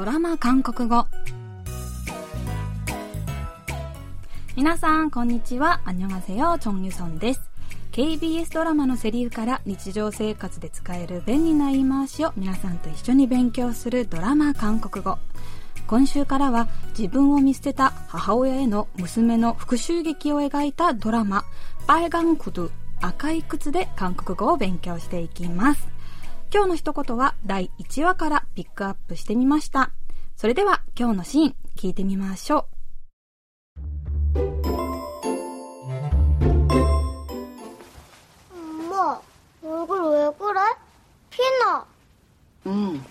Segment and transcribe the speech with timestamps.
[0.00, 1.06] ドラマ韓国語。
[4.56, 5.82] 皆さんこんにちは。
[5.84, 7.42] アニョンハセヨチョンユソンです
[7.92, 15.18] KBS ドラマのセリフから日常生活で使える便利な言い回しを皆さんと一緒に勉強するドラマ韓国語。
[15.86, 21.44] 今週からは自分を見捨てた母親への娘の復讐劇を描いたドラマ
[21.86, 22.70] 「バイガンクドゥ
[23.02, 25.99] 赤い靴」で韓国語を勉強していきます。
[26.53, 29.91] 今日の一言は第1話からピックアップしてみました
[30.35, 32.75] それでは今日のシーン聞いてみましょう
[39.65, 40.59] 얼굴 왜 그래?
[41.29, 41.85] 피나.
[42.67, 43.03] 응.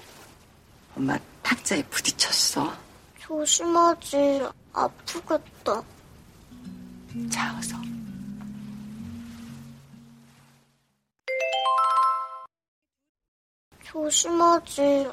[0.97, 2.73] 엄마 탁자에 부딪혔어.
[3.19, 4.47] 조심하지.
[4.73, 5.83] 아프겠다.
[7.31, 7.77] 자, 어서.
[13.89, 15.09] 조심하지.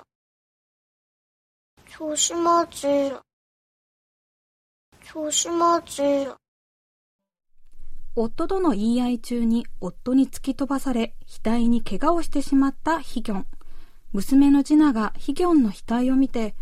[1.89, 3.13] 조심하지.
[5.03, 6.33] 조심하지.
[8.13, 13.45] 夫との言い合い中に夫に突き飛ばされ、額に怪我をしてしまったヒギョン。
[14.13, 16.53] 娘のジナがヒギョンの額を見て、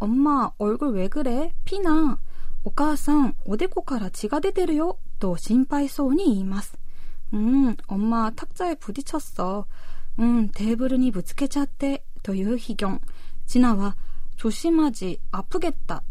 [0.00, 2.18] 엄마얼굴왜그래피 나。
[2.64, 6.78] お母さん、おでこから血が出てるよ、と心配そうに言います。
[7.32, 9.66] うん、엄마탁자에부딪혔어
[10.18, 13.00] うん、テーブルにぶつけちゃって、というヒギョン。
[13.46, 13.96] ジナは、
[14.36, 16.02] 조심하 지、 アプゲッタ。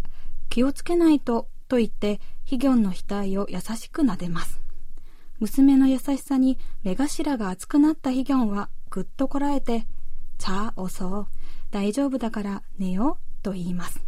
[0.50, 4.60] 気をつけないと、と言って、ヒギョンの額を優しく撫でます。
[5.40, 9.88] 娘の優しさに目頭が熱くなったヒギョンはぐっとこらえて、
[10.38, 11.28] 자おそ、
[11.72, 14.04] 大丈夫だから寝よと言います。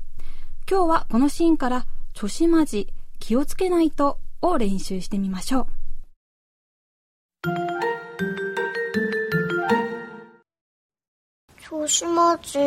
[0.70, 5.68] 今日はこのシーンから、ちょしまじ、気をつけないとを練習してみましょう。
[11.79, 12.59] ちょしまじ。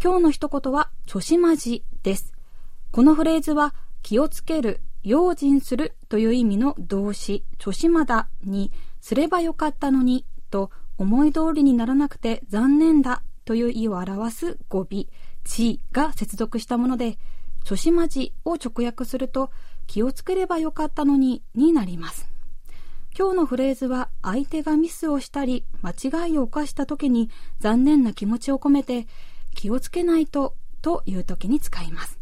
[0.00, 2.32] 今日の一言は、ちょしまじです。
[2.92, 8.70] このフレーズは、気をつける、用心するという意味の動詞、ちょしまだに、
[9.00, 15.06] すればよかったのにと思い通りにならなくて残念だという意を表す語尾、
[15.42, 17.18] ちが接続したもので、
[17.64, 19.50] ちょしまじを直訳すると、
[19.88, 22.29] 気をつければよかったのにになります。
[23.20, 25.90] 今日のフレーズは相手がミスをしたり間
[26.26, 29.06] 違いを犯した時に残念な気持ちを込めて
[29.54, 32.18] 気をつけないとという時に使います。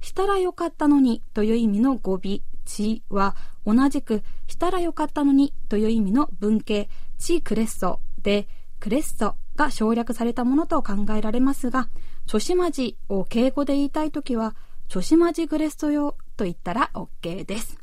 [0.00, 3.34] したらよかったのにという意味の語尾、ちは
[3.66, 6.88] 同じくしたらよかったのにという意味の文型、
[7.18, 8.46] ちクレッソで、
[8.78, 11.88] クレッソが省略されたものと考えられますが、
[12.28, 14.54] ちょしまじを敬語で言いたいときは、
[14.86, 17.81] ちょしまじグレッソよと言ったら OK です。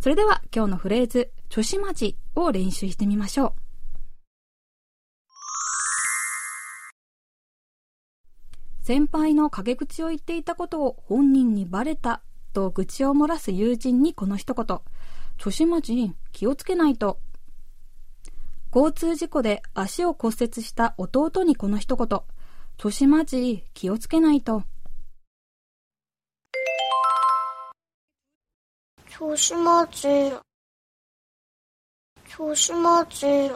[0.00, 3.52] それでは今日のフレーズ、ちょしまじを練習してみましょう。
[8.80, 12.22] 先輩の陰口を言っていたことを本人にバレた
[12.52, 14.80] と愚痴を漏らす友人にこの一言。
[15.36, 17.18] ちょしまじ、気をつけないと。
[18.72, 22.20] 交通事故で足を骨折した弟にこの一言。
[22.76, 24.62] ちょしまじ、気をつけないと。
[29.17, 30.37] 조심하 지。
[32.27, 33.51] 조심하 지。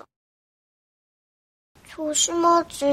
[1.88, 2.86] 조심하 지。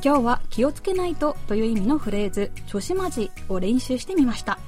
[0.00, 4.58] 今日は気をつけないとという意味のフレーズ、ちょしまじを練習してみました。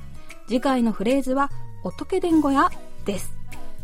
[0.49, 1.51] 次回のフレーズは、
[1.85, 2.69] おとけでんごや
[3.05, 3.33] です。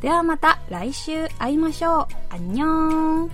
[0.01, 2.07] ではまた来週会いましょう。
[2.31, 3.31] あんにょーん。